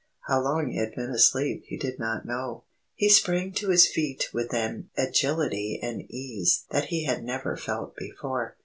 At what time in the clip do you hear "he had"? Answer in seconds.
0.71-0.95, 6.85-7.23